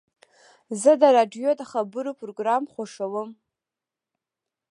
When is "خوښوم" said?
2.73-3.29